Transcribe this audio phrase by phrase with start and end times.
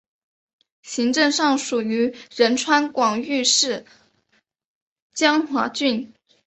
[0.81, 3.85] 行政上属于仁川广域市
[5.13, 6.11] 江华郡。